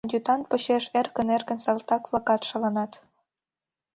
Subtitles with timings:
[0.07, 2.91] Адъютант почеш эркын-эркын салтак-влакат шаланат.